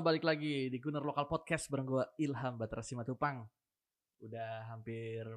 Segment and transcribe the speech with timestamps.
[0.00, 3.44] Balik lagi di Gunner Lokal Podcast bareng gue Ilham Batra Simatupang.
[4.24, 5.28] Udah hampir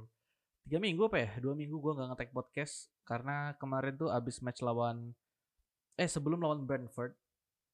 [0.64, 1.30] tiga minggu apa ya?
[1.44, 5.12] Dua minggu gue nggak ngetek podcast karena kemarin tuh abis match lawan
[6.00, 7.12] eh sebelum lawan Brentford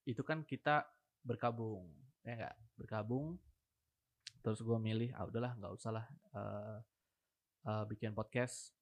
[0.09, 0.81] itu kan kita
[1.21, 1.93] berkabung
[2.25, 3.37] ya nggak berkabung
[4.41, 6.77] terus gue milih ah udahlah nggak usah lah uh,
[7.69, 8.73] uh, bikin podcast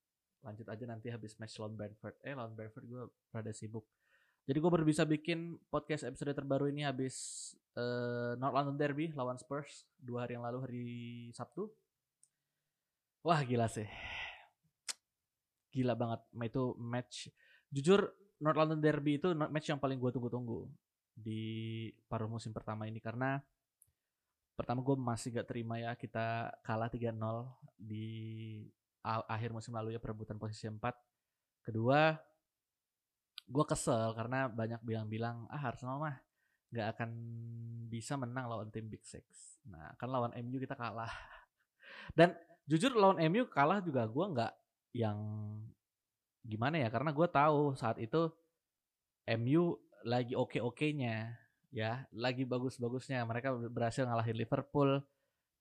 [0.47, 3.03] lanjut aja nanti habis match lawan Brentford eh lawan Brentford gue
[3.36, 3.83] rada sibuk
[4.48, 9.36] jadi gue baru bisa bikin podcast episode terbaru ini habis uh, North London Derby lawan
[9.36, 10.88] Spurs dua hari yang lalu hari
[11.36, 11.67] Sabtu.
[13.28, 13.84] Wah gila sih,
[15.76, 16.23] gila banget.
[16.48, 17.28] Itu match,
[17.67, 18.08] jujur
[18.39, 20.64] North London Derby itu match yang paling gue tunggu-tunggu
[21.11, 23.44] di paruh musim pertama ini karena
[24.56, 27.20] pertama gue masih gak terima ya kita kalah 3-0
[27.76, 28.08] di
[29.04, 30.80] akhir musim lalu ya perebutan posisi 4.
[31.67, 32.16] Kedua,
[33.48, 36.20] gue kesel karena banyak bilang-bilang ah Arsenal mah
[36.67, 37.09] nggak akan
[37.88, 39.59] bisa menang lawan tim Big Six.
[39.72, 41.12] Nah kan lawan MU kita kalah.
[42.17, 42.36] Dan
[42.67, 44.54] jujur lawan MU kalah juga gue nggak
[44.95, 45.20] yang
[46.44, 48.31] gimana ya karena gue tahu saat itu
[49.39, 49.76] MU
[50.08, 51.36] lagi oke-okenya
[51.72, 55.04] ya lagi bagus-bagusnya mereka berhasil ngalahin Liverpool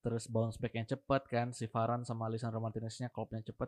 [0.07, 3.67] terus bounce yang cepet kan si Varane sama Lisandro Martineznya klubnya cepet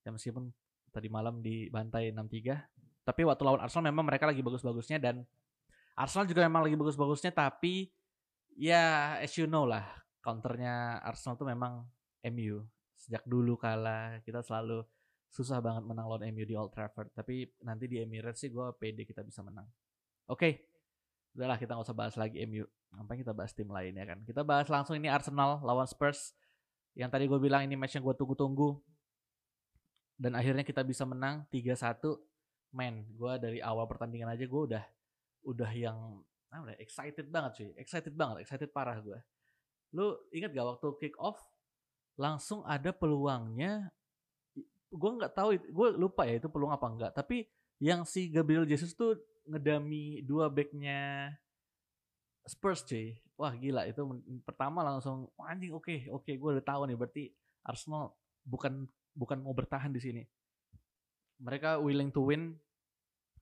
[0.00, 0.48] ya meskipun
[0.88, 2.73] tadi malam dibantai 6-3
[3.04, 5.22] tapi waktu lawan Arsenal memang mereka lagi bagus-bagusnya dan
[5.94, 7.92] Arsenal juga memang lagi bagus-bagusnya tapi
[8.56, 9.84] ya as you know lah
[10.24, 11.84] counternya Arsenal tuh memang
[12.32, 12.64] MU
[12.96, 14.80] sejak dulu kalah kita selalu
[15.34, 17.10] susah banget menang lawan MU di Old Trafford.
[17.10, 19.66] Tapi nanti di Emirates sih gue pede kita bisa menang.
[20.30, 20.52] Oke okay.
[21.34, 22.62] udahlah kita nggak usah bahas lagi MU
[22.94, 24.22] ngapain kita bahas tim lain ya kan?
[24.22, 26.32] Kita bahas langsung ini Arsenal lawan Spurs.
[26.94, 28.78] Yang tadi gue bilang ini match yang gue tunggu-tunggu.
[30.14, 31.98] Dan akhirnya kita bisa menang 3-1
[32.74, 34.84] man gue dari awal pertandingan aja gue udah
[35.46, 36.20] udah yang
[36.50, 39.18] apa ya excited banget cuy excited banget excited parah gue
[39.94, 41.38] lu ingat gak waktu kick off
[42.18, 43.90] langsung ada peluangnya
[44.94, 47.46] gue nggak tahu gue lupa ya itu peluang apa enggak tapi
[47.82, 49.18] yang si Gabriel Jesus tuh
[49.50, 51.34] ngedami dua backnya
[52.44, 53.16] Spurs cuy.
[53.34, 53.98] Wah gila itu
[54.46, 57.24] pertama langsung anjing oke okay, oke okay, gue udah tahu nih berarti
[57.66, 58.14] Arsenal
[58.46, 58.86] bukan
[59.16, 60.22] bukan mau bertahan di sini.
[61.42, 62.54] Mereka willing to win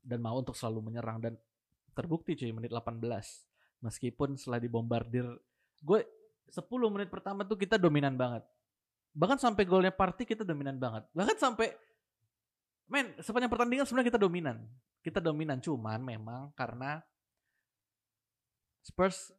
[0.02, 1.22] dan mau untuk selalu menyerang.
[1.22, 1.34] Dan
[1.96, 2.98] terbukti cuy menit 18
[3.82, 5.26] meskipun setelah dibombardir
[5.82, 6.00] gue
[6.52, 6.62] 10
[6.94, 8.44] menit pertama tuh kita dominan banget.
[9.12, 11.04] Bahkan sampai golnya party kita dominan banget.
[11.16, 11.72] Bahkan sampai
[12.92, 14.56] men sepanjang pertandingan sebenarnya kita dominan.
[15.02, 17.00] Kita dominan cuman memang karena
[18.82, 19.32] Spurs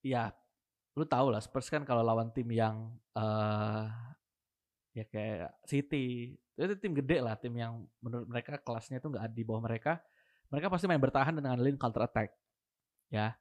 [0.00, 0.30] ya
[0.94, 3.86] lu tau lah Spurs kan kalau lawan tim yang uh,
[4.94, 6.34] ya kayak City
[6.68, 10.02] itu tim gede lah tim yang menurut mereka kelasnya itu nggak di bawah mereka.
[10.50, 12.34] Mereka pasti main bertahan dengan ngandelin counter attack
[13.08, 13.32] ya.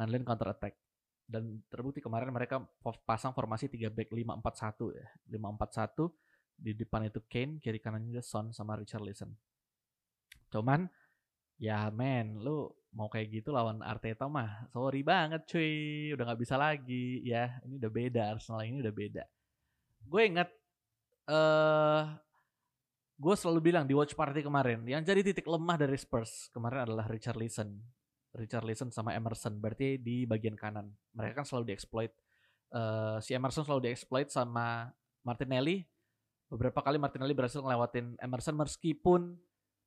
[0.00, 0.74] Ngandelin counter attack.
[1.28, 2.64] Dan terbukti kemarin mereka
[3.04, 5.06] pasang formasi 3 back 5-4-1 ya.
[5.28, 6.08] 5-4-1
[6.58, 9.30] di depan itu Kane kiri kanannya Son sama Richard Richarlison
[10.48, 10.88] cuman
[11.60, 16.56] ya men lu mau kayak gitu lawan Arteta mah sorry banget cuy udah nggak bisa
[16.56, 17.60] lagi ya.
[17.68, 19.24] Ini udah beda Arsenal ini udah beda.
[20.08, 20.48] Gue inget
[21.28, 22.04] eh uh,
[23.18, 27.10] gue selalu bilang di watch party kemarin yang jadi titik lemah dari Spurs kemarin adalah
[27.10, 27.74] Richard Leeson.
[28.38, 30.86] Richard Leeson sama Emerson berarti di bagian kanan.
[31.18, 32.14] Mereka kan selalu dieksploit
[32.70, 34.94] uh, si Emerson selalu dieksploit sama
[35.26, 35.82] Martinelli.
[36.48, 39.36] Beberapa kali Martinelli berhasil ngelewatin Emerson meskipun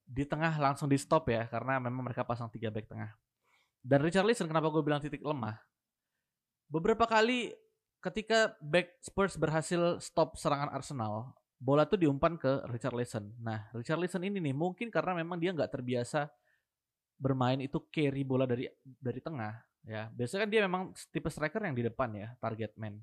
[0.05, 3.15] di tengah langsung di stop ya karena memang mereka pasang tiga back tengah.
[3.81, 5.57] Dan Richard Leeson kenapa gue bilang titik lemah?
[6.69, 7.55] Beberapa kali
[8.03, 13.37] ketika back Spurs berhasil stop serangan Arsenal, bola tuh diumpan ke Richard Leeson.
[13.37, 16.25] Nah, Richard Leeson ini nih mungkin karena memang dia nggak terbiasa
[17.21, 20.09] bermain itu carry bola dari dari tengah ya.
[20.09, 20.81] Biasanya kan dia memang
[21.13, 22.97] tipe striker yang di depan ya, target man.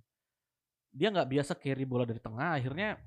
[0.90, 2.98] Dia nggak biasa carry bola dari tengah, akhirnya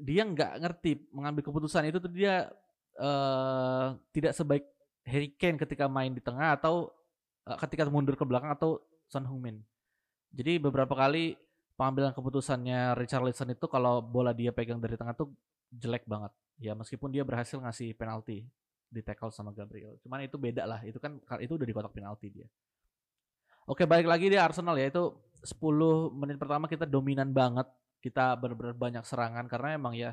[0.00, 2.48] dia nggak ngerti mengambil keputusan itu tuh dia
[2.96, 4.64] uh, tidak sebaik
[5.04, 6.88] Harry Kane ketika main di tengah atau
[7.44, 9.60] uh, ketika mundur ke belakang atau Son Heung-min.
[10.32, 11.36] Jadi beberapa kali
[11.80, 15.32] pengambilan keputusannya Richard Richarlison itu kalau bola dia pegang dari tengah tuh
[15.72, 16.28] jelek banget.
[16.60, 18.44] Ya meskipun dia berhasil ngasih penalti
[18.92, 19.96] di tackle sama Gabriel.
[20.04, 20.84] Cuman itu beda lah.
[20.84, 22.44] Itu kan itu udah di kotak penalti dia.
[23.64, 24.92] Oke, balik lagi dia Arsenal ya.
[24.92, 27.64] Itu 10 menit pertama kita dominan banget.
[28.04, 30.12] Kita benar-benar banyak serangan karena emang ya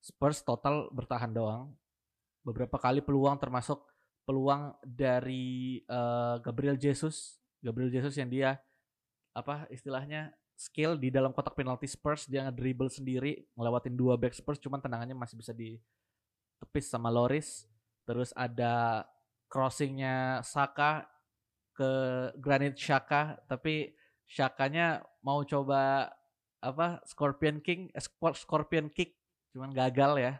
[0.00, 1.76] Spurs total bertahan doang.
[2.40, 3.84] Beberapa kali peluang termasuk
[4.24, 7.36] peluang dari uh, Gabriel Jesus.
[7.60, 8.56] Gabriel Jesus yang dia
[9.36, 14.62] apa istilahnya skill di dalam kotak penalti Spurs dia ngedribble sendiri ngelewatin dua back Spurs
[14.62, 17.66] cuman tendangannya masih bisa ditepis sama Loris.
[18.02, 19.06] Terus ada
[19.46, 21.06] crossingnya Saka
[21.72, 21.90] ke
[22.36, 23.94] Granit Xhaka tapi
[24.26, 26.10] Xhakanya mau coba
[26.62, 28.04] apa Scorpion King eh,
[28.34, 29.18] Scorpion Kick
[29.52, 30.32] cuman gagal ya.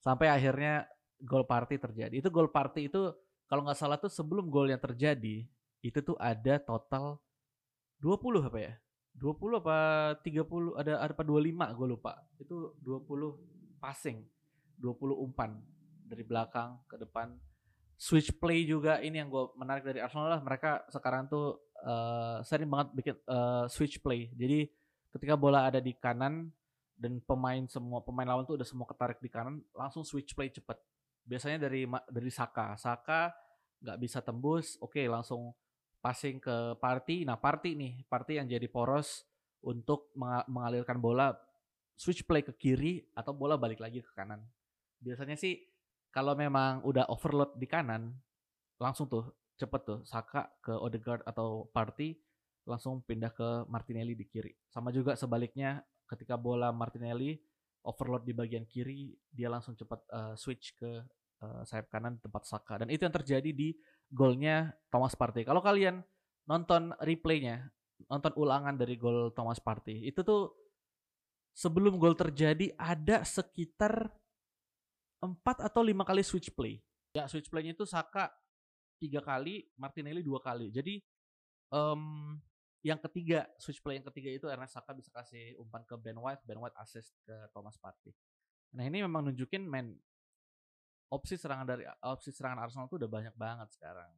[0.00, 0.84] Sampai akhirnya
[1.20, 2.20] gol party terjadi.
[2.20, 3.12] Itu gol party itu
[3.48, 5.44] kalau nggak salah tuh sebelum golnya terjadi
[5.84, 7.20] itu tuh ada total
[8.00, 8.74] 20 apa ya
[9.14, 9.78] 20 apa
[10.26, 12.18] 30 ada ada apa 25 gue lupa.
[12.38, 14.26] Itu 20 passing
[14.78, 15.54] 20 umpan
[16.04, 17.34] dari belakang ke depan.
[17.94, 20.42] Switch play juga ini yang gue menarik dari Arsenal lah.
[20.42, 24.34] Mereka sekarang tuh uh, sering banget bikin uh, switch play.
[24.34, 24.66] Jadi
[25.14, 26.50] ketika bola ada di kanan
[26.98, 30.76] dan pemain semua pemain lawan tuh udah semua ketarik di kanan langsung switch play cepet.
[31.22, 32.74] Biasanya dari dari Saka.
[32.74, 33.30] Saka
[33.84, 35.52] nggak bisa tembus oke okay, langsung
[36.04, 39.24] passing ke Party nah Party nih Party yang jadi poros
[39.64, 40.12] untuk
[40.44, 41.32] mengalirkan bola
[41.96, 44.44] switch play ke kiri atau bola balik lagi ke kanan
[45.00, 45.64] biasanya sih
[46.12, 48.12] kalau memang udah overload di kanan
[48.76, 52.14] langsung tuh cepet tuh Saka ke Odegaard atau Party
[52.64, 54.50] langsung pindah ke Martinelli di kiri.
[54.72, 57.36] Sama juga sebaliknya ketika bola Martinelli
[57.84, 61.04] overload di bagian kiri, dia langsung cepat uh, switch ke
[61.44, 62.80] uh, sayap kanan tempat Saka.
[62.80, 63.76] Dan itu yang terjadi di
[64.14, 65.42] golnya Thomas Partey.
[65.42, 66.06] Kalau kalian
[66.46, 67.66] nonton replaynya,
[68.06, 70.54] nonton ulangan dari gol Thomas Partey, itu tuh
[71.50, 74.06] sebelum gol terjadi ada sekitar
[75.18, 76.78] empat atau lima kali switch play.
[77.10, 78.30] Ya switch playnya itu Saka
[79.02, 80.70] tiga kali, Martinelli dua kali.
[80.70, 81.02] Jadi
[81.74, 82.38] um,
[82.84, 86.44] yang ketiga switch play yang ketiga itu Ernest Saka bisa kasih umpan ke Ben White
[86.44, 88.12] Ben White assist ke Thomas Partey
[88.76, 89.96] nah ini memang nunjukin main
[91.12, 94.10] opsi serangan dari opsi serangan Arsenal tuh udah banyak banget sekarang.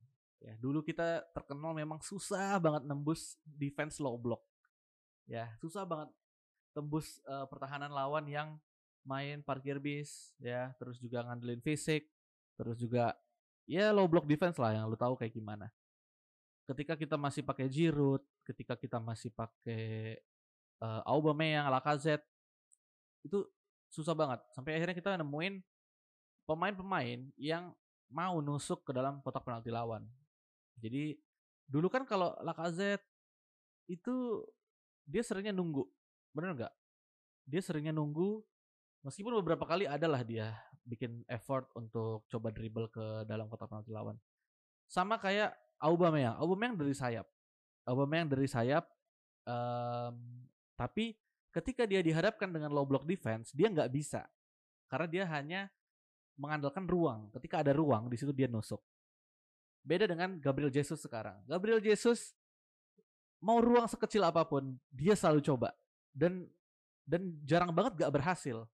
[0.42, 4.42] Ya dulu kita terkenal memang susah banget nembus defense low block.
[5.26, 6.12] Ya susah banget
[6.76, 8.60] tembus uh, pertahanan lawan yang
[9.06, 12.10] main parkir bis ya terus juga ngandelin fisik
[12.58, 13.14] terus juga
[13.64, 15.72] ya low block defense lah yang lu tahu kayak gimana.
[16.66, 20.18] Ketika kita masih pakai Giroud, ketika kita masih pakai
[20.82, 22.26] uh, Aubameyang, Lacazette,
[23.22, 23.46] itu
[23.86, 24.42] susah banget.
[24.50, 25.62] Sampai akhirnya kita nemuin
[26.46, 27.74] pemain-pemain yang
[28.08, 30.06] mau nusuk ke dalam kotak penalti lawan.
[30.78, 31.18] Jadi
[31.66, 33.02] dulu kan kalau Lacazette
[33.90, 34.46] itu
[35.06, 35.86] dia seringnya nunggu,
[36.30, 36.74] bener nggak?
[37.46, 38.42] Dia seringnya nunggu,
[39.06, 40.54] meskipun beberapa kali adalah dia
[40.86, 44.18] bikin effort untuk coba dribble ke dalam kotak penalti lawan.
[44.86, 47.26] Sama kayak Aubameyang, Aubameyang dari sayap.
[47.86, 48.86] Aubameyang dari sayap.
[49.46, 50.46] Um,
[50.78, 51.18] tapi
[51.54, 54.26] ketika dia dihadapkan dengan low block defense, dia nggak bisa.
[54.86, 55.60] Karena dia hanya
[56.36, 57.32] mengandalkan ruang.
[57.32, 58.80] Ketika ada ruang, di situ dia nusuk.
[59.82, 61.40] Beda dengan Gabriel Jesus sekarang.
[61.48, 62.36] Gabriel Jesus
[63.40, 65.72] mau ruang sekecil apa pun, dia selalu coba.
[66.12, 66.48] Dan
[67.06, 68.66] dan jarang banget gak berhasil.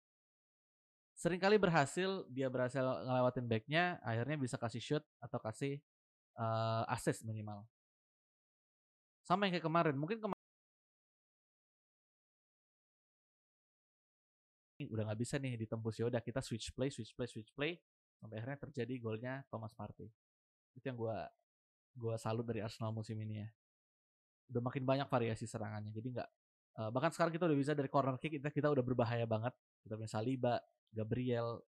[1.12, 5.79] Seringkali berhasil, dia berhasil ngelewatin backnya, akhirnya bisa kasih shoot atau kasih
[6.41, 7.69] uh, akses minimal.
[9.22, 10.42] Sama yang kayak kemarin, mungkin kemarin
[14.91, 17.79] udah nggak bisa nih ditembus ya udah kita switch play, switch play, switch play
[18.19, 20.08] sampai akhirnya terjadi golnya Thomas Partey.
[20.74, 21.17] Itu yang gue
[21.93, 23.48] gua salut dari Arsenal musim ini ya.
[24.53, 25.93] Udah makin banyak variasi serangannya.
[25.93, 26.29] Jadi nggak
[26.81, 29.53] uh, bahkan sekarang kita udah bisa dari corner kick kita kita udah berbahaya banget.
[29.82, 30.55] Kita punya Saliba,
[30.94, 31.60] Gabriel,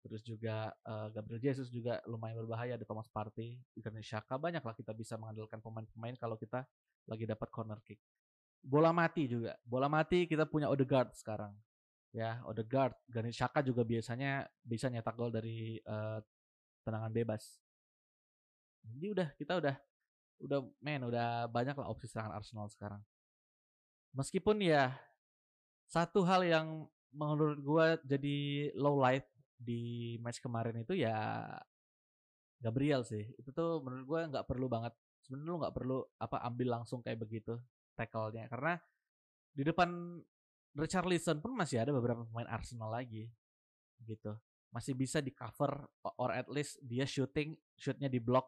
[0.00, 4.72] Terus juga uh, Gabriel Jesus juga lumayan berbahaya ada Thomas Partey, Granit Xhaka banyak lah
[4.72, 6.64] kita bisa mengandalkan pemain-pemain kalau kita
[7.04, 8.00] lagi dapat corner kick.
[8.64, 9.56] Bola mati juga.
[9.60, 11.52] Bola mati kita punya Odegaard sekarang.
[12.10, 16.18] Ya, Odegaard, Granit Xhaka juga biasanya bisa nyetak gol dari uh,
[16.82, 17.62] tendangan bebas.
[18.82, 19.76] Jadi udah kita udah
[20.40, 22.98] udah men udah banyak lah opsi serangan Arsenal sekarang.
[24.16, 24.90] Meskipun ya
[25.86, 26.66] satu hal yang
[27.14, 28.38] menurut gue jadi
[28.74, 31.46] low light di match kemarin itu ya
[32.58, 33.28] Gabriel sih.
[33.38, 34.96] Itu tuh menurut gue nggak perlu banget.
[35.22, 37.54] Sebenarnya lu nggak perlu apa ambil langsung kayak begitu
[37.94, 38.80] tackle-nya karena
[39.52, 40.16] di depan
[40.76, 43.26] Richarlison pun masih ada beberapa pemain Arsenal lagi
[44.06, 44.34] gitu.
[44.70, 48.46] Masih bisa di cover or at least dia shooting shootnya di block.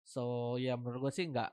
[0.00, 1.50] So ya menurut gue sih nggak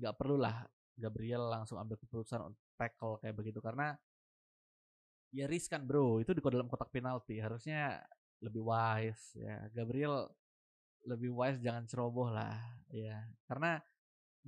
[0.00, 0.64] nggak perlu lah
[0.96, 3.60] Gabriel langsung ambil keputusan untuk tackle kayak begitu.
[3.60, 3.92] Karena
[5.34, 6.24] ya riskan bro.
[6.24, 7.36] Itu di dalam kotak penalti.
[7.36, 8.00] Harusnya
[8.40, 9.68] lebih wise ya.
[9.76, 10.24] Gabriel
[11.04, 12.56] lebih wise jangan ceroboh lah
[12.88, 13.28] ya.
[13.44, 13.76] Karena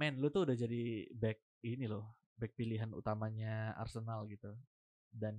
[0.01, 1.37] men lu tuh udah jadi back
[1.69, 4.53] ini loh back pilihan utamanya Arsenal gitu
[5.17, 5.35] dan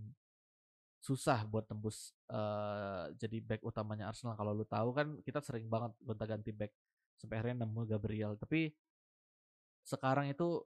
[0.98, 4.36] susah buat tembus uh, jadi back utamanya Arsenal.
[4.36, 6.74] Kalau lu tahu kan kita sering banget gonta-ganti back
[7.16, 8.34] sampai akhirnya nemu Gabriel.
[8.36, 8.74] Tapi
[9.88, 10.66] sekarang itu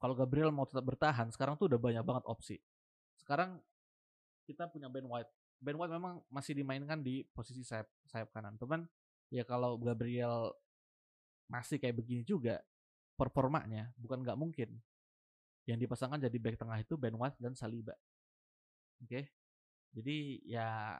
[0.00, 2.56] kalau Gabriel mau tetap bertahan sekarang tuh udah banyak banget opsi.
[3.20, 3.60] Sekarang
[4.48, 5.30] kita punya Ben White.
[5.62, 8.58] Ben White memang masih dimainkan di posisi sayap sayap kanan.
[8.58, 8.88] Teman
[9.30, 10.50] ya kalau Gabriel
[11.46, 12.64] masih kayak begini juga,
[13.14, 14.80] performanya bukan nggak mungkin.
[15.68, 17.94] Yang dipasangkan jadi back tengah itu Ben White dan Saliba.
[19.02, 19.10] Oke.
[19.10, 19.24] Okay?
[19.92, 20.16] Jadi
[20.48, 20.96] ya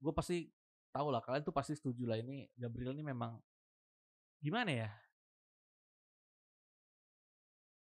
[0.00, 0.48] gue pasti
[0.90, 3.36] tahu lah kalian tuh pasti setuju lah ini Gabriel ini memang
[4.40, 4.90] gimana ya?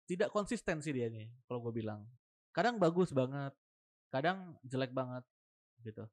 [0.06, 2.06] Tidak konsisten sih dia nih kalau gue bilang.
[2.54, 3.52] Kadang bagus banget,
[4.08, 5.26] kadang jelek banget
[5.84, 6.08] gitu.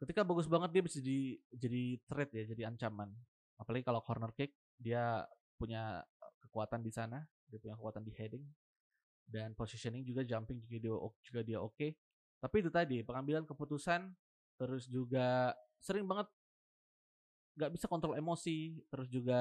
[0.00, 3.10] Ketika bagus banget dia bisa jadi jadi threat ya, jadi ancaman.
[3.58, 5.26] Apalagi kalau corner kick dia
[5.58, 6.00] punya
[6.46, 8.46] kekuatan di sana, dia punya kekuatan di heading
[9.28, 10.94] dan positioning juga jumping juga dia
[11.26, 11.74] juga dia oke.
[11.76, 11.90] Okay.
[12.44, 14.12] Tapi itu tadi pengambilan keputusan
[14.60, 16.28] terus juga sering banget
[17.56, 19.40] nggak bisa kontrol emosi terus juga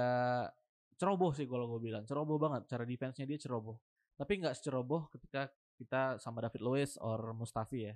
[0.96, 3.76] ceroboh sih kalau gue bilang ceroboh banget cara defense-nya dia ceroboh.
[4.16, 7.94] Tapi nggak seceroboh ketika kita sama David Luiz or Mustafi ya.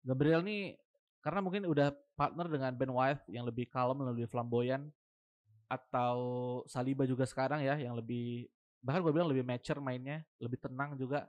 [0.00, 0.80] Gabriel nih
[1.20, 4.88] karena mungkin udah partner dengan Ben White yang lebih kalem lebih flamboyan
[5.68, 6.16] atau
[6.64, 8.48] Saliba juga sekarang ya yang lebih
[8.80, 11.28] bahkan gue bilang lebih mature mainnya lebih tenang juga.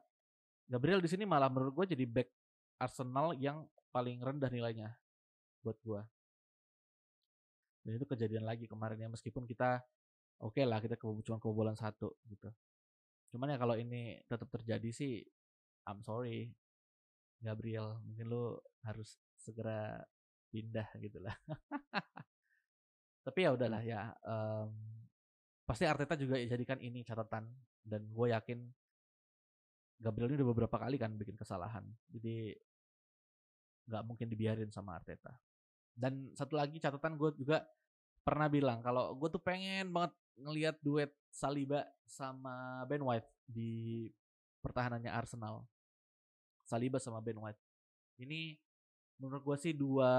[0.72, 2.32] Gabriel di sini malah menurut gue jadi back
[2.84, 3.64] Arsenal yang
[3.96, 4.92] paling rendah nilainya
[5.64, 6.02] buat gue
[7.84, 9.84] dan itu kejadian lagi kemarin ya meskipun kita
[10.40, 12.48] oke okay lah kita cuma kebobolan satu gitu.
[13.36, 15.20] Cuman ya kalau ini tetap terjadi sih
[15.84, 16.48] I'm sorry
[17.44, 18.56] Gabriel mungkin lu
[18.88, 20.00] harus segera
[20.48, 21.36] pindah gitu lah.
[23.28, 24.72] Tapi ya udahlah ya um,
[25.68, 27.52] pasti Arteta juga jadikan ini catatan
[27.84, 28.64] dan gue yakin
[30.00, 31.84] Gabriel ini udah beberapa kali kan bikin kesalahan.
[32.12, 32.56] Jadi
[33.88, 35.34] nggak mungkin dibiarin sama Arteta.
[35.94, 37.64] Dan satu lagi catatan gue juga
[38.24, 44.10] pernah bilang kalau gue tuh pengen banget ngelihat duet Saliba sama Ben White di
[44.64, 45.66] pertahanannya Arsenal.
[46.64, 47.60] Saliba sama Ben White.
[48.18, 48.56] Ini
[49.22, 50.10] menurut gue sih dua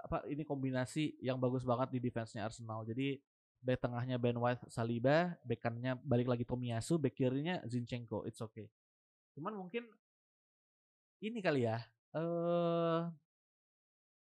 [0.00, 2.86] apa ini kombinasi yang bagus banget di defense-nya Arsenal.
[2.86, 3.18] Jadi
[3.58, 8.22] back tengahnya Ben White Saliba back kanannya balik lagi Tomiyasu back kirinya Zinchenko.
[8.24, 8.70] It's okay.
[9.34, 9.84] Cuman mungkin
[11.18, 11.82] ini kali ya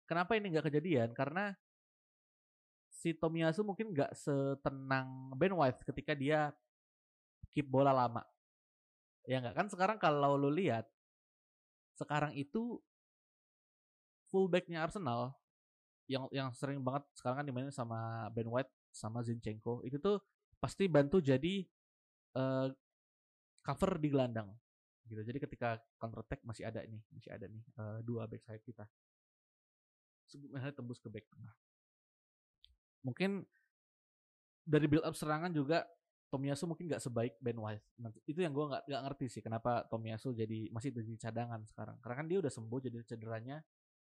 [0.07, 1.09] kenapa ini nggak kejadian?
[1.15, 1.55] Karena
[2.91, 6.51] si Tomiyasu mungkin nggak setenang Ben White ketika dia
[7.51, 8.21] keep bola lama.
[9.25, 9.55] Ya nggak?
[9.55, 10.85] Kan sekarang kalau lu lihat
[11.95, 12.81] sekarang itu
[14.31, 15.35] fullbacknya Arsenal
[16.09, 20.19] yang yang sering banget sekarang kan dimainin sama Ben White sama Zinchenko itu tuh
[20.59, 21.63] pasti bantu jadi
[22.35, 22.67] uh,
[23.63, 24.51] cover di gelandang
[25.11, 28.63] gitu jadi ketika counter attack masih ada nih masih ada nih uh, dua back side
[28.63, 28.87] kita
[30.25, 31.51] sebelumnya tembus ke back tengah
[33.03, 33.43] mungkin
[34.63, 35.83] dari build up serangan juga
[36.31, 37.83] Tomiyasu mungkin nggak sebaik Ben White.
[38.23, 41.99] Itu yang gue nggak nggak ngerti sih kenapa Tomiyasu jadi masih jadi cadangan sekarang.
[41.99, 43.59] Karena kan dia udah sembuh jadi cederanya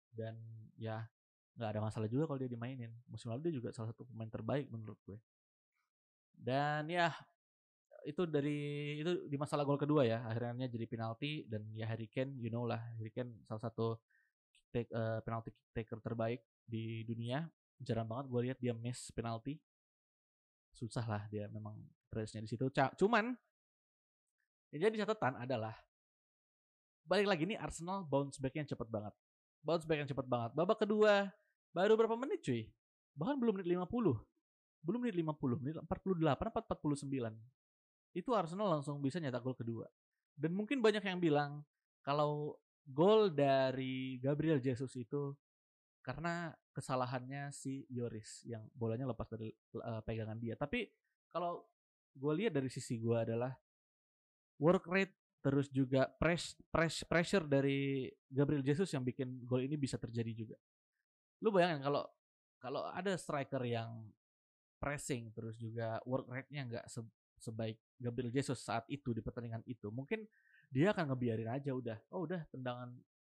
[0.09, 0.33] dan
[0.73, 1.05] ya
[1.53, 2.89] nggak ada masalah juga kalau dia dimainin.
[3.05, 5.21] Musim lalu dia juga salah satu pemain terbaik menurut gue.
[6.33, 7.13] Dan ya
[8.05, 8.59] itu dari
[9.01, 12.63] itu di masalah gol kedua ya akhirnya jadi penalti dan ya Harry Kane you know
[12.63, 13.97] lah Harry Kane salah satu
[14.69, 17.47] take, uh, penalti taker terbaik di dunia.
[17.79, 19.55] Jarang banget gue lihat dia miss penalti.
[20.75, 21.79] Susah lah dia memang
[22.11, 22.67] presnya di situ.
[22.71, 23.31] Cuman
[24.75, 25.71] yang jadi catatan adalah
[27.07, 29.15] balik lagi nih Arsenal bounce backnya cepet banget.
[29.63, 30.51] Bounce back yang cepet banget.
[30.51, 31.31] Babak kedua
[31.71, 32.67] baru berapa menit cuy?
[33.15, 34.19] Bahkan belum menit 50
[34.85, 36.21] belum menit 50 menit 48
[36.53, 37.33] apa 49
[38.15, 39.85] itu Arsenal langsung bisa nyetak gol kedua
[40.35, 41.63] dan mungkin banyak yang bilang
[42.03, 42.55] kalau
[42.85, 45.33] gol dari Gabriel Jesus itu
[46.05, 49.49] karena kesalahannya si Yoris yang bolanya lepas dari
[49.81, 50.53] uh, pegangan dia.
[50.53, 50.85] Tapi
[51.33, 51.65] kalau
[52.13, 53.57] gue lihat dari sisi gue adalah
[54.61, 59.97] work rate terus juga press, press pressure dari Gabriel Jesus yang bikin gol ini bisa
[59.97, 60.57] terjadi juga.
[61.41, 62.05] Lu bayangin kalau
[62.61, 64.05] kalau ada striker yang
[64.77, 66.85] pressing terus juga work rate-nya nggak
[67.45, 70.25] sebaik Gabriel Jesus saat itu di pertandingan itu, mungkin
[70.73, 71.97] dia akan ngebiarin aja udah.
[72.09, 72.89] Oh udah tendangan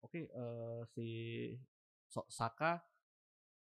[0.04, 1.08] oke okay, uh, eh, si
[2.10, 2.82] Saka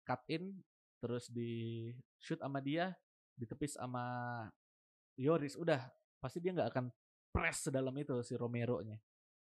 [0.07, 0.57] cut in
[1.03, 1.91] terus di
[2.23, 2.95] shoot sama dia
[3.35, 4.47] ditepis sama
[5.19, 5.91] Yoris udah
[6.23, 6.87] pasti dia nggak akan
[7.35, 8.97] press sedalam itu si Romero nya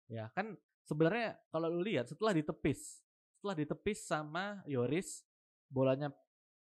[0.07, 0.55] ya kan
[0.87, 3.03] sebenarnya kalau lu lihat setelah ditepis
[3.37, 5.27] setelah ditepis sama Yoris
[5.67, 6.09] bolanya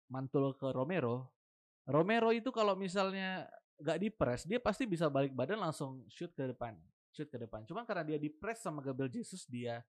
[0.08, 1.32] mantul ke Romero
[1.84, 3.48] Romero itu kalau misalnya
[3.82, 6.78] nggak di press dia pasti bisa balik badan langsung shoot ke depan
[7.12, 9.82] shoot ke depan cuma karena dia di press sama Gabriel Jesus dia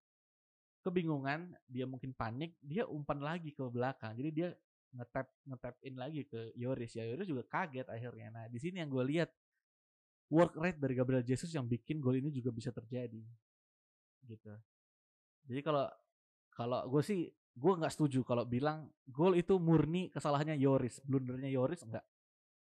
[0.83, 4.19] kebingungan, dia mungkin panik, dia umpan lagi ke belakang.
[4.19, 4.49] Jadi dia
[4.93, 6.93] ngetap ngetap in lagi ke Yoris.
[6.99, 8.29] Ya Yoris juga kaget akhirnya.
[8.35, 9.31] Nah, di sini yang gue lihat
[10.29, 13.23] work rate dari Gabriel Jesus yang bikin gol ini juga bisa terjadi.
[14.27, 14.53] Gitu.
[15.49, 15.87] Jadi kalau
[16.53, 21.87] kalau gue sih gue nggak setuju kalau bilang gol itu murni kesalahannya Yoris, blundernya Yoris
[21.87, 22.05] enggak.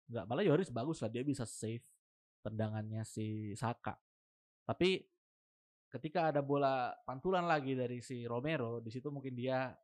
[0.09, 1.85] Enggak, malah Yoris bagus lah dia bisa save.
[2.38, 3.99] tendangannya si Saka.
[4.62, 5.03] Tapi
[5.91, 9.75] ketika ada bola pantulan lagi dari si Romero, di situ mungkin dia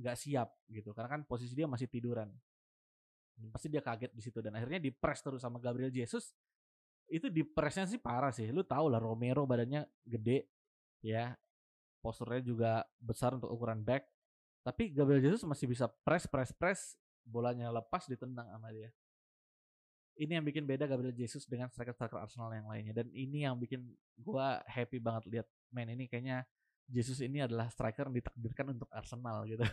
[0.00, 2.32] nggak siap gitu karena kan posisi dia masih tiduran.
[3.52, 6.32] Pasti dia kaget di situ dan akhirnya di press terus sama Gabriel Jesus.
[7.12, 8.48] Itu di pressnya sih parah sih.
[8.50, 10.48] Lu tau lah Romero badannya gede
[11.04, 11.36] ya.
[12.02, 14.08] Posturnya juga besar untuk ukuran back.
[14.64, 18.90] Tapi Gabriel Jesus masih bisa press press press bolanya lepas ditendang sama dia
[20.20, 22.92] ini yang bikin beda Gabriel Jesus dengan striker-striker Arsenal yang lainnya.
[22.92, 23.80] Dan ini yang bikin
[24.20, 26.44] gua happy banget lihat main ini kayaknya
[26.84, 29.64] Jesus ini adalah striker yang ditakdirkan untuk Arsenal gitu.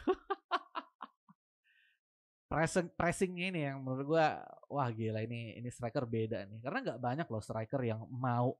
[2.50, 4.41] pressing pressingnya ini yang menurut gua
[4.72, 6.60] wah gila ini ini striker beda nih.
[6.63, 8.55] Karena nggak banyak loh striker yang mau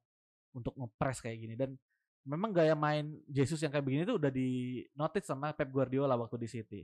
[0.52, 1.56] untuk ngepress kayak gini.
[1.56, 1.80] Dan
[2.28, 6.36] memang gaya main Jesus yang kayak begini tuh udah di notice sama Pep Guardiola waktu
[6.44, 6.82] di City.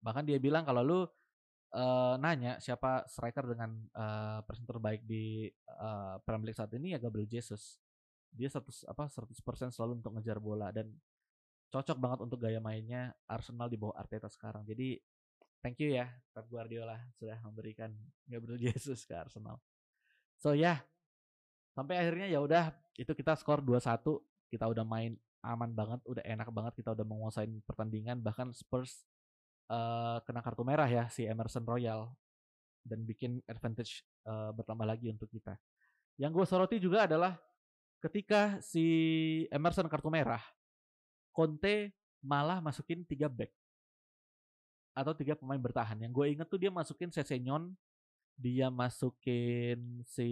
[0.00, 1.00] Bahkan dia bilang kalau lu
[1.74, 6.98] uh, nanya siapa striker dengan uh, persen terbaik di uh, Premier League saat ini ya
[7.00, 7.80] Gabriel Jesus.
[8.28, 10.92] Dia 100 apa 100% selalu untuk ngejar bola dan
[11.68, 14.64] cocok banget untuk gaya mainnya Arsenal di bawah Arteta sekarang.
[14.64, 14.96] Jadi
[15.60, 17.92] thank you ya Pep Guardiola sudah memberikan
[18.24, 19.60] Gabriel Jesus ke Arsenal.
[20.38, 20.78] So ya, yeah,
[21.74, 24.00] sampai akhirnya ya udah itu kita skor 2-1,
[24.54, 29.06] kita udah main aman banget, udah enak banget, kita udah menguasai pertandingan bahkan Spurs
[29.68, 32.08] uh, kena kartu merah ya si Emerson Royal
[32.82, 35.54] dan bikin advantage uh, bertambah lagi untuk kita.
[36.18, 37.36] Yang gue soroti juga adalah
[38.02, 38.84] ketika si
[39.52, 40.42] Emerson kartu merah,
[41.30, 43.54] Conte malah masukin tiga back
[44.96, 45.94] atau tiga pemain bertahan.
[46.02, 47.70] Yang gue inget tuh dia masukin Sesenyon,
[48.34, 50.28] dia masukin si,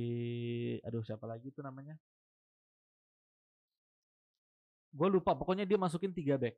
[0.82, 1.94] aduh siapa lagi tuh namanya?
[4.90, 6.56] Gue lupa, pokoknya dia masukin tiga back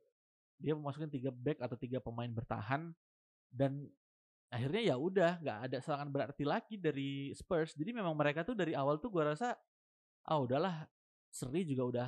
[0.59, 2.91] dia memasukkan tiga back atau tiga pemain bertahan
[3.47, 3.87] dan
[4.51, 7.73] akhirnya ya udah nggak ada serangan berarti lagi dari Spurs.
[7.77, 9.55] Jadi memang mereka tuh dari awal tuh gue rasa
[10.27, 10.85] ah udahlah
[11.31, 12.07] seri juga udah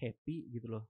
[0.00, 0.84] happy gitu loh.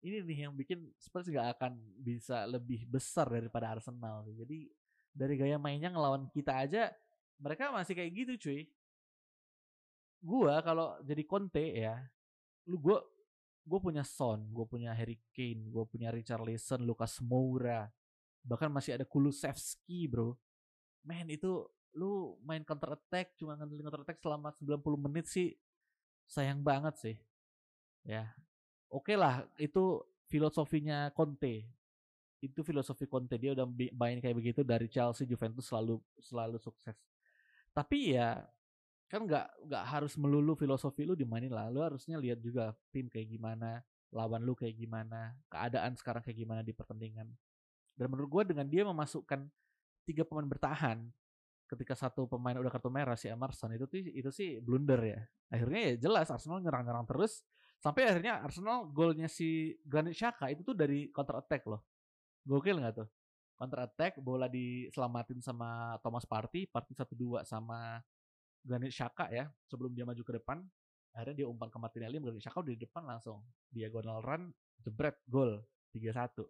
[0.00, 4.70] Ini nih yang bikin Spurs nggak akan bisa lebih besar daripada Arsenal jadi
[5.10, 6.94] dari gaya mainnya ngelawan kita aja
[7.42, 8.60] mereka masih kayak gitu cuy.
[10.22, 11.98] Gua kalau jadi Conte ya
[12.70, 13.02] lu gua
[13.68, 17.84] gue punya Son, gue punya Harry Kane, gue punya Richard Richarlison, Lucas Moura,
[18.40, 20.32] bahkan masih ada Kulusevski bro.
[21.04, 25.52] Men itu lu main counter attack cuma ngandelin counter attack selama 90 menit sih
[26.24, 27.16] sayang banget sih.
[28.08, 28.32] Ya.
[28.88, 30.00] Oke okay lah, itu
[30.32, 31.68] filosofinya Conte.
[32.40, 36.96] Itu filosofi Conte dia udah main kayak begitu dari Chelsea, Juventus selalu selalu sukses.
[37.76, 38.40] Tapi ya
[39.08, 41.72] kan nggak nggak harus melulu filosofi lu dimainin lah.
[41.72, 43.80] Lu harusnya lihat juga tim kayak gimana
[44.12, 47.28] lawan lu kayak gimana keadaan sekarang kayak gimana di pertandingan.
[47.96, 49.48] Dan menurut gue dengan dia memasukkan
[50.04, 51.08] tiga pemain bertahan
[51.68, 55.20] ketika satu pemain udah kartu merah si Emerson itu tuh itu sih blunder ya.
[55.52, 57.44] Akhirnya ya jelas Arsenal nyerang-nyerang terus
[57.80, 61.84] sampai akhirnya Arsenal golnya si Granit Xhaka itu tuh dari counter attack loh.
[62.44, 63.08] Gokil nggak tuh?
[63.58, 68.00] Counter attack bola diselamatin sama Thomas Partey Partey satu dua sama
[68.64, 70.62] Granit Xhaka ya sebelum dia maju ke depan
[71.14, 73.42] akhirnya dia umpan ke Martinelli Granit Xhaka udah di depan langsung.
[73.68, 74.52] Diagonal run
[74.84, 76.46] jebret gol 3-1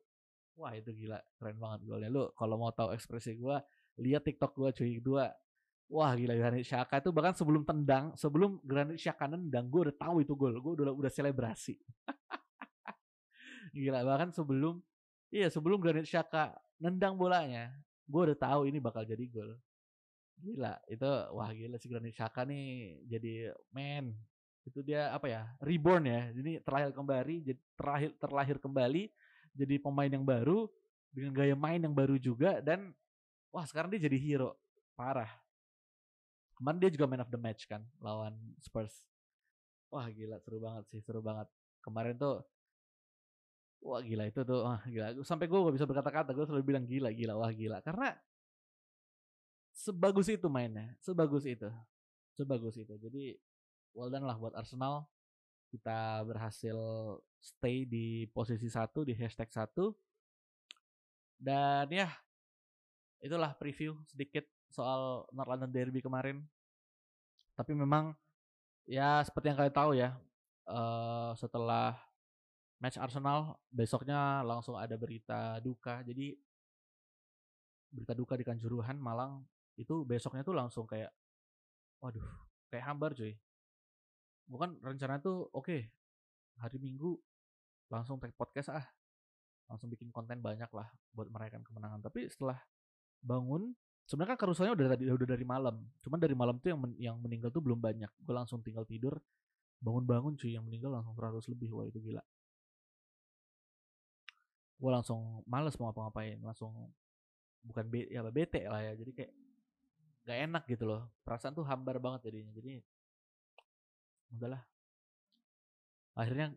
[0.59, 2.09] wah itu gila keren banget golnya.
[2.11, 3.57] Lu kalau mau tahu ekspresi gue
[4.03, 5.31] lihat TikTok gue cuy dua
[5.89, 10.27] wah gila Granit Xhaka itu bahkan sebelum tendang sebelum Granit Xhaka nendang gue udah tahu
[10.27, 10.59] itu gol.
[10.59, 11.79] Gue udah udah selebrasi.
[13.79, 14.83] Gila bahkan sebelum
[15.31, 17.71] iya sebelum Granit Xhaka nendang bolanya
[18.09, 19.55] gue udah tahu ini bakal jadi gol
[20.39, 24.15] Gila, itu wah gila si Granit Xhaka nih jadi man.
[24.63, 25.43] Itu dia apa ya?
[25.59, 26.31] Reborn ya.
[26.31, 29.11] Jadi terlahir kembali, jadi terlahir terlahir kembali
[29.59, 30.71] jadi pemain yang baru
[31.11, 32.95] dengan gaya main yang baru juga dan
[33.51, 34.55] wah sekarang dia jadi hero.
[34.95, 35.31] Parah.
[36.55, 38.95] Kemarin dia juga man of the match kan lawan Spurs.
[39.91, 41.51] Wah gila seru banget sih, seru banget.
[41.83, 42.47] Kemarin tuh
[43.79, 45.23] Wah gila itu tuh, wah gila.
[45.23, 47.79] Sampai gue gak bisa berkata-kata, gue selalu bilang gila, gila, wah gila.
[47.79, 48.11] Karena
[49.79, 51.71] sebagus itu mainnya, sebagus itu.
[52.35, 52.91] Sebagus itu.
[52.99, 53.39] Jadi
[53.95, 55.07] well done lah buat Arsenal.
[55.71, 56.75] Kita berhasil
[57.39, 59.95] stay di posisi satu di hashtag satu.
[61.39, 62.11] Dan ya,
[63.23, 64.43] itulah preview sedikit
[64.75, 66.43] soal North London Derby kemarin.
[67.55, 68.19] Tapi memang
[68.83, 70.19] ya seperti yang kalian tahu ya,
[70.67, 71.95] uh, setelah
[72.83, 76.03] match Arsenal besoknya langsung ada berita duka.
[76.03, 76.35] Jadi
[77.95, 79.47] berita duka di Kanjuruhan Malang
[79.79, 81.15] itu besoknya tuh langsung kayak
[82.03, 82.27] waduh
[82.69, 83.39] kayak hambar cuy.
[84.51, 85.81] Bukan rencana tuh oke okay,
[86.59, 87.15] hari minggu
[87.89, 88.87] langsung take podcast ah
[89.69, 92.01] langsung bikin konten banyak lah buat merayakan kemenangan.
[92.03, 92.59] Tapi setelah
[93.21, 93.77] bangun
[94.09, 95.77] sebenarnya kan kerusuhannya udah tadi udah dari malam.
[96.01, 98.09] Cuman dari malam tuh yang men, yang meninggal tuh belum banyak.
[98.25, 99.21] Gue langsung tinggal tidur
[99.85, 100.57] bangun-bangun cuy.
[100.57, 101.69] Yang meninggal langsung 100 lebih.
[101.77, 102.25] Wah itu gila.
[104.81, 106.41] Gue langsung males mau ngapa-ngapain.
[106.41, 106.73] Langsung
[107.61, 108.97] bukan be, ya bete lah ya.
[108.97, 109.33] Jadi kayak
[110.29, 111.09] gak enak gitu loh.
[111.25, 112.53] Perasaan tuh hambar banget jadinya.
[112.53, 112.85] Jadi
[114.37, 114.61] udahlah.
[116.13, 116.53] Akhirnya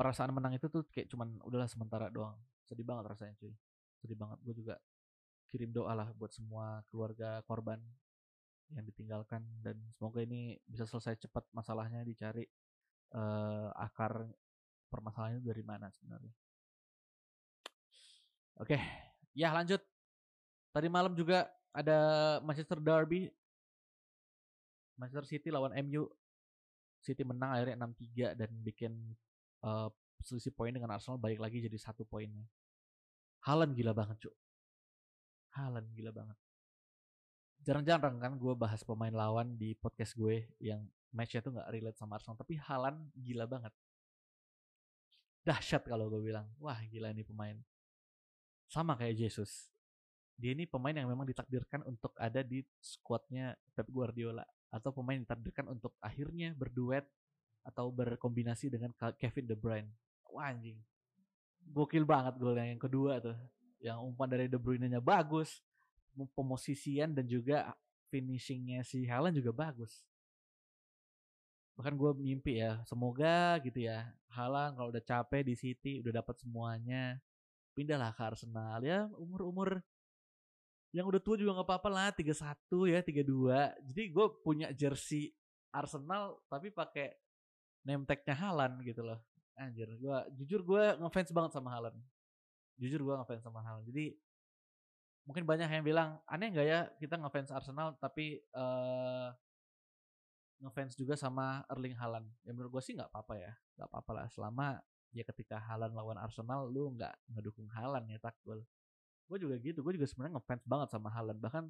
[0.00, 2.40] perasaan menang itu tuh kayak cuman udahlah sementara doang.
[2.64, 3.52] Sedih banget rasanya cuy.
[4.00, 4.40] Sedih banget.
[4.40, 4.80] Gue juga
[5.52, 7.76] kirim doa lah buat semua keluarga korban
[8.72, 9.44] yang ditinggalkan.
[9.60, 12.48] Dan semoga ini bisa selesai cepat masalahnya dicari
[13.12, 14.24] uh, akar
[14.88, 16.32] permasalahannya dari mana sebenarnya.
[18.56, 18.80] Oke, okay.
[19.36, 19.84] ya lanjut.
[20.72, 21.44] Tadi malam juga
[21.76, 21.98] ada
[22.40, 23.28] Manchester Derby.
[24.96, 26.08] Manchester City lawan MU.
[27.04, 28.92] City menang akhirnya 6-3 dan bikin
[29.62, 29.92] uh,
[30.24, 32.48] selisih poin dengan Arsenal balik lagi jadi satu poinnya.
[33.44, 34.34] Haaland gila banget, cuk.
[35.54, 36.38] Haaland gila banget.
[37.62, 40.82] Jarang-jarang kan gue bahas pemain lawan di podcast gue yang
[41.14, 43.70] matchnya tuh nggak relate sama Arsenal, tapi Haaland gila banget.
[45.46, 47.54] Dahsyat kalau gue bilang, wah gila ini pemain.
[48.66, 49.75] Sama kayak Jesus.
[50.36, 55.72] Dia ini pemain yang memang ditakdirkan untuk ada di squadnya Pep Guardiola atau pemain ditakdirkan
[55.72, 57.08] untuk akhirnya berduet
[57.64, 59.90] atau berkombinasi dengan Kevin De Bruyne.
[60.28, 60.76] Wah anjing.
[61.66, 63.34] Gokil banget golnya yang kedua tuh
[63.80, 65.60] yang umpan dari De Bruyne-nya bagus,
[66.36, 67.72] pemosisian dan juga
[68.08, 70.04] finishingnya si Haaland juga bagus.
[71.76, 76.40] Bahkan gue mimpi ya, semoga gitu ya, Haaland kalau udah capek di City, udah dapat
[76.40, 77.20] semuanya,
[77.76, 79.84] pindahlah ke Arsenal ya, umur-umur
[80.96, 83.92] yang udah tua juga nggak apa-apa lah, 31 ya, 32.
[83.92, 85.36] Jadi gue punya jersey
[85.68, 87.12] Arsenal tapi pakai
[87.84, 89.20] name tag-nya Haaland gitu loh.
[89.56, 92.00] Anjir, gua jujur gue ngefans banget sama Haaland.
[92.80, 94.16] Jujur gue ngefans sama hal jadi
[95.26, 99.34] mungkin banyak yang bilang aneh nggak ya kita ngefans Arsenal tapi uh,
[100.62, 102.28] ngefans juga sama Erling Haaland?
[102.44, 104.26] Ya menurut gue sih nggak apa-apa ya nggak apa-apa lah.
[104.32, 104.80] Selama
[105.12, 108.36] ya ketika Haaland lawan Arsenal lu nggak ngedukung Haaland ya tak
[109.26, 111.40] gue juga gitu gue juga sebenarnya ngefans banget sama Haaland.
[111.42, 111.64] Bahkan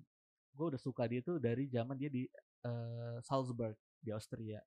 [0.56, 2.28] gue udah suka dia tuh dari zaman dia di
[2.68, 4.60] uh, Salzburg di Austria.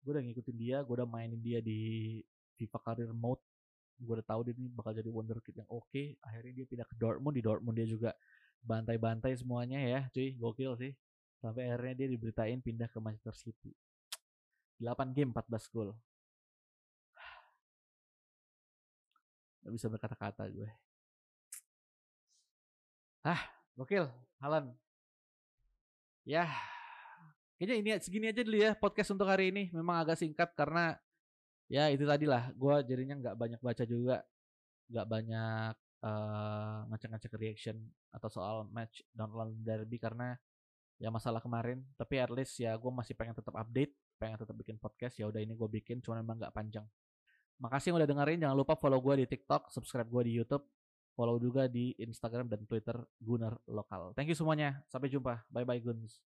[0.00, 2.22] Gue udah ngikutin dia gue udah mainin dia di
[2.58, 3.42] FIFA Career Mode.
[4.00, 5.90] Gue udah tahu dia ini bakal jadi wonderkid yang oke.
[5.90, 6.16] Okay.
[6.22, 8.10] akhirnya dia pindah ke Dortmund di Dortmund dia juga
[8.62, 10.00] bantai-bantai semuanya ya.
[10.14, 10.92] Cuy gokil sih.
[11.42, 13.72] Sampai akhirnya dia diberitain pindah ke Manchester City.
[14.80, 15.92] 8 game 14 gol.
[19.64, 20.70] Gak bisa berkata-kata gue
[23.26, 23.40] ah
[23.76, 24.08] gokil
[24.40, 24.72] Halan
[26.24, 26.48] ya
[27.60, 29.68] kayaknya ini segini aja dulu ya podcast untuk hari ini.
[29.76, 30.96] Memang agak singkat karena
[31.68, 34.24] ya itu tadi lah gue jadinya nggak banyak baca juga.
[34.88, 37.76] Nggak banyak uh, ngecek-ngecek reaction
[38.16, 40.32] atau soal match Down London Derby karena
[40.96, 41.84] ya masalah kemarin.
[42.00, 45.20] Tapi at least ya gue masih pengen tetap update pengen tetap bikin podcast.
[45.20, 46.88] Ya udah ini gue bikin cuma memang nggak panjang.
[47.60, 48.40] Makasih yang udah dengerin.
[48.40, 50.64] Jangan lupa follow gue di TikTok subscribe gue di YouTube
[51.14, 54.82] follow juga di Instagram dan Twitter Gunner Lokal thank you semuanya.
[54.88, 55.42] Sampai jumpa.
[55.50, 56.29] Bye bye Guns